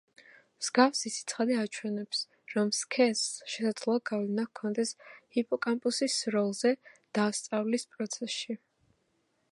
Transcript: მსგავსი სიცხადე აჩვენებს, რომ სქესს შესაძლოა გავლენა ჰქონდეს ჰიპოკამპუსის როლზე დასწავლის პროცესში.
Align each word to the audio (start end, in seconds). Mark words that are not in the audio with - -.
მსგავსი 0.61 1.09
სიცხადე 1.15 1.57
აჩვენებს, 1.63 2.21
რომ 2.53 2.71
სქესს 2.77 3.37
შესაძლოა 3.57 4.03
გავლენა 4.11 4.47
ჰქონდეს 4.49 4.95
ჰიპოკამპუსის 5.37 6.19
როლზე 6.37 6.75
დასწავლის 7.21 7.91
პროცესში. 7.97 8.61